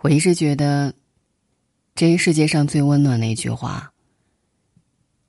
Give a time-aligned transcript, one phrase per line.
[0.00, 0.94] 我一直觉得，
[1.94, 3.92] 这个世界上最温暖的一句话，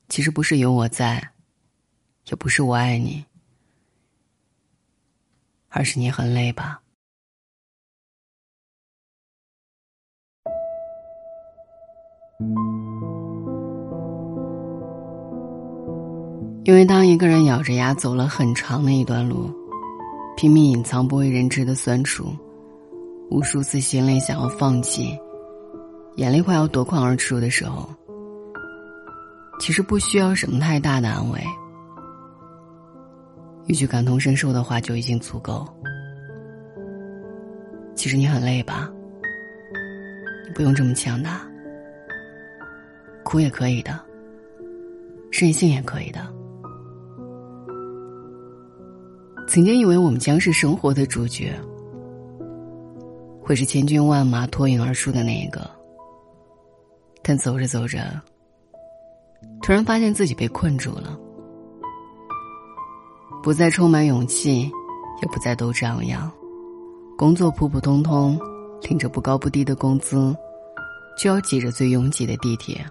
[0.07, 1.31] 其实不是有我在，
[2.27, 3.25] 也不是我爱你，
[5.69, 6.81] 而是你很累吧。
[16.63, 19.51] 因为当一个人咬着牙走了很长的一段路，
[20.37, 22.31] 拼命隐藏不为人知的酸楚，
[23.29, 25.17] 无数次心累想要放弃，
[26.15, 27.87] 眼泪快要夺眶而出的时候，
[29.59, 31.39] 其实不需要什么太大的安慰，
[33.67, 35.67] 一句感同身受的话就已经足够。
[37.93, 38.89] 其实你很累吧？
[40.47, 41.47] 你不用这么强大，
[43.23, 43.99] 哭也可以的，
[45.31, 46.27] 任性也可以的。
[49.47, 51.53] 曾经以为我们将是生活的主角，
[53.49, 55.67] 会是千军万马脱颖而出的那一个。
[57.23, 57.99] 但走着走着，
[59.63, 61.17] 突然发现自己被困住了，
[63.41, 64.71] 不再充满勇气，
[65.19, 66.31] 也不再都张扬，
[67.17, 68.39] 工作普普通通，
[68.87, 70.31] 领着不高不低的工资，
[71.17, 72.85] 就要挤着最拥挤的地铁，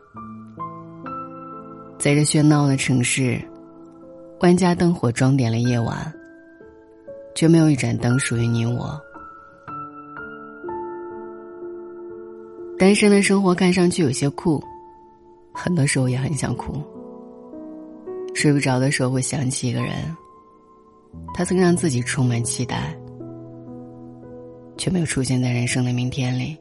[2.00, 3.40] 在这喧闹的城市，
[4.40, 6.12] 万家灯火装点了夜晚。
[7.36, 9.00] 却没有一盏灯属于你我。
[12.78, 14.62] 单身的生活看上去有些酷，
[15.52, 16.80] 很多时候也很想哭。
[18.34, 20.16] 睡不着的时候会想起一个人，
[21.34, 22.96] 他曾让自己充满期待，
[24.76, 26.56] 却没有出现在人生的明天里。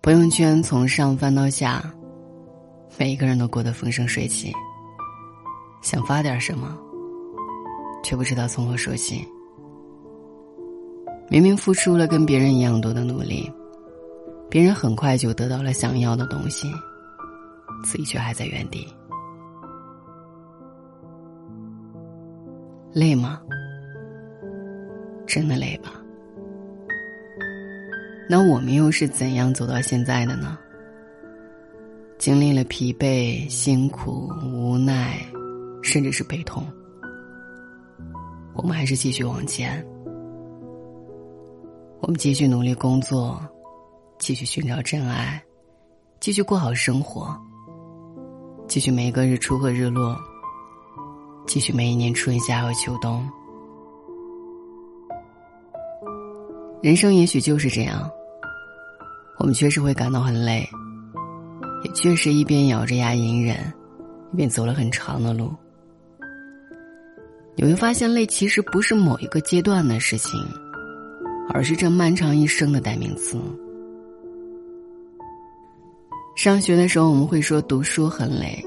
[0.00, 1.92] 朋友圈从上翻到下，
[2.96, 4.52] 每一个人都过得风生水起，
[5.82, 6.78] 想发点什么。
[8.04, 9.26] 却不知道从何说起。
[11.28, 13.50] 明明付出了跟别人一样多的努力，
[14.50, 16.70] 别人很快就得到了想要的东西，
[17.82, 18.86] 自己却还在原地。
[22.92, 23.40] 累吗？
[25.26, 25.92] 真的累吧？
[28.28, 30.56] 那我们又是怎样走到现在的呢？
[32.16, 35.18] 经历了疲惫、辛苦、无奈，
[35.82, 36.64] 甚至是悲痛。
[38.54, 39.84] 我们还是继续往前，
[42.04, 43.40] 我们继续努力工作，
[44.18, 45.42] 继续寻找真爱，
[46.20, 47.34] 继续过好生活，
[48.68, 50.14] 继续每一个日出和日落，
[51.46, 53.26] 继续每一年春夏和秋冬。
[56.82, 58.06] 人生也许就是这样，
[59.38, 60.68] 我们确实会感到很累，
[61.84, 63.56] 也确实一边咬着牙隐忍，
[64.30, 65.50] 一边走了很长的路。
[67.56, 70.38] 你会发现，累其实不是某一个阶段的事情，
[71.52, 73.38] 而是这漫长一生的代名词。
[76.36, 78.62] 上学的时候，我们会说读书很累；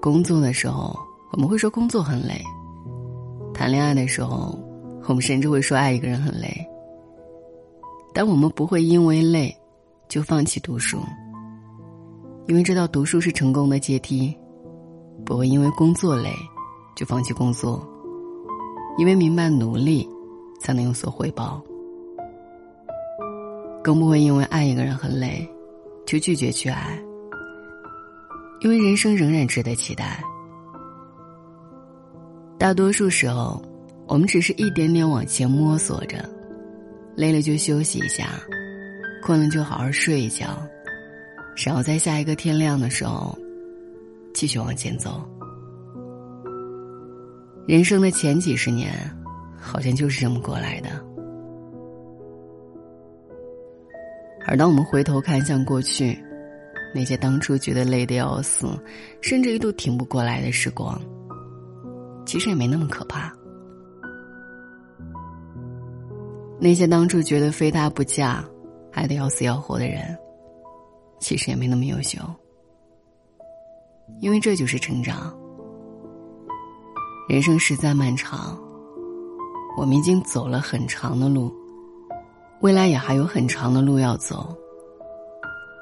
[0.00, 0.96] 工作的时候，
[1.32, 2.34] 我们会说工作很累；
[3.52, 4.58] 谈恋爱的时候，
[5.08, 6.48] 我们甚至会说爱一个人很累。
[8.12, 9.54] 但我们不会因为累
[10.08, 10.98] 就放弃读书，
[12.46, 14.32] 因为知道读书是成功的阶梯；
[15.26, 16.30] 不会因为工作累
[16.94, 17.84] 就放弃工作。
[18.96, 20.08] 因为明白努力，
[20.60, 21.60] 才能有所回报，
[23.84, 25.46] 更不会因为爱一个人很累，
[26.06, 26.98] 就拒绝去爱。
[28.60, 30.24] 因为人生仍然值得期待。
[32.58, 33.62] 大多数时候，
[34.08, 36.26] 我们只是一点点往前摸索着，
[37.14, 38.40] 累了就休息一下，
[39.22, 40.46] 困了就好好睡一觉，
[41.66, 43.36] 然后在下一个天亮的时候，
[44.32, 45.28] 继续往前走。
[47.66, 48.94] 人生的前几十年，
[49.60, 50.88] 好像就是这么过来的。
[54.46, 56.22] 而当我们回头看向过去，
[56.94, 58.68] 那些当初觉得累得要死，
[59.20, 61.00] 甚至一度挺不过来的时光，
[62.26, 63.32] 其实也没那么可怕。
[66.60, 68.44] 那些当初觉得非他不嫁，
[68.92, 70.16] 爱得要死要活的人，
[71.18, 72.18] 其实也没那么优秀。
[74.20, 75.36] 因为这就是成长。
[77.28, 78.58] 人生实在漫长，
[79.76, 81.52] 我们已经走了很长的路，
[82.64, 84.56] 未来也还有很长的路要走。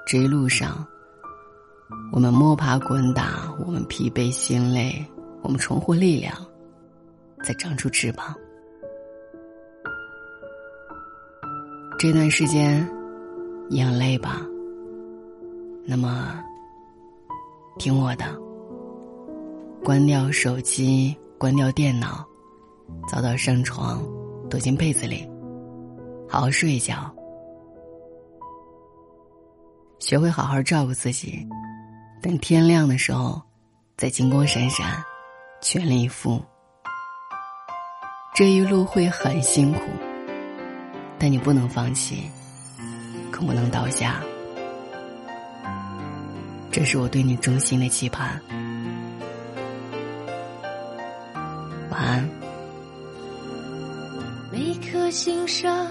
[0.05, 0.85] 这一路上，
[2.11, 4.93] 我们摸爬滚打，我们疲惫心累，
[5.43, 6.35] 我们重获力量，
[7.45, 8.35] 再长出翅膀。
[12.01, 12.85] 这段时间，
[13.71, 14.45] 你很累吧？
[15.87, 16.35] 那么，
[17.79, 18.25] 听我的，
[19.85, 21.17] 关掉手机。
[21.39, 22.25] 关掉电脑，
[23.09, 24.01] 早早上床，
[24.49, 25.29] 躲进被子里，
[26.33, 27.15] 好好睡一觉，
[29.99, 31.47] 学会好好照顾自己，
[32.23, 33.39] 等天亮的时候，
[33.99, 35.05] 再金光闪闪，
[35.61, 36.43] 全力以赴。
[38.35, 39.83] 这一路会很辛苦，
[41.19, 42.31] 但你不能放弃，
[43.31, 44.23] 更不能倒下。
[46.71, 48.41] 这是我对你衷心的期盼。
[51.91, 52.27] 晚安。
[54.51, 55.91] 每颗心上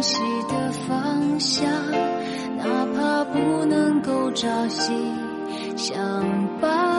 [0.00, 0.18] 道灵犀
[0.48, 1.70] 的方向，
[2.56, 4.92] 哪怕不能够朝夕
[5.76, 6.24] 相
[6.58, 6.89] 伴。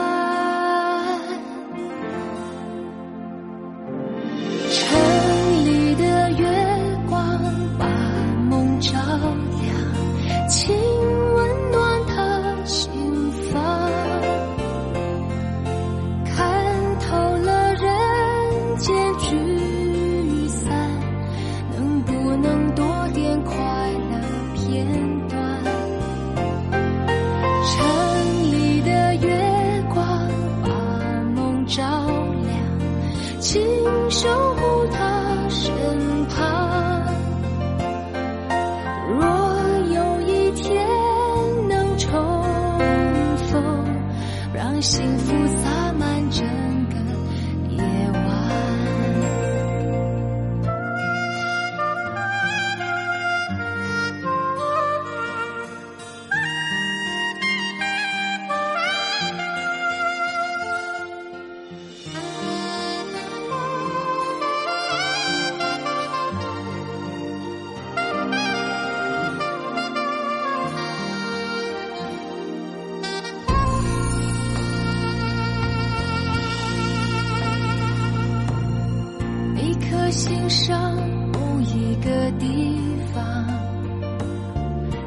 [80.12, 80.94] 心上
[81.32, 82.76] 某一个地
[83.14, 83.46] 方，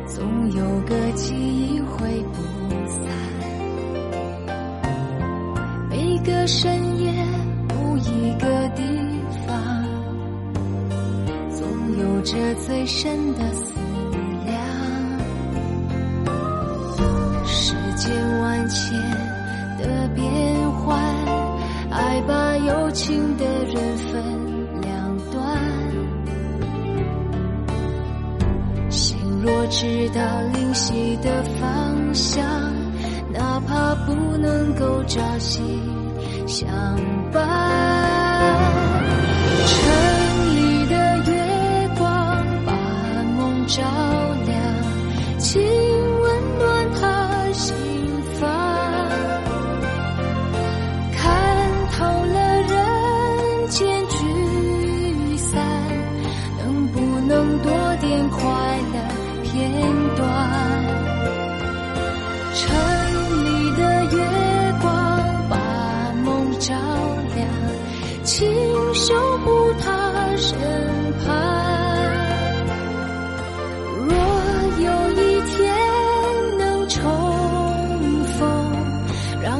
[0.07, 2.41] 总有个记忆会不
[2.89, 3.01] 散。
[5.91, 7.13] 每个深夜
[7.69, 8.81] 某一个地
[9.45, 9.85] 方，
[11.51, 11.67] 总
[11.99, 13.73] 有着最深的思
[14.43, 14.57] 量。
[17.45, 18.99] 世间万千
[29.77, 32.45] 直到灵犀的方向，
[33.33, 35.61] 哪怕不能够朝夕
[36.47, 36.65] 相
[37.33, 38.04] 伴。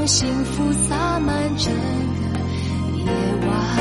[0.06, 2.40] 让幸福洒满整个
[2.96, 3.06] 夜
[3.48, 3.76] 晚。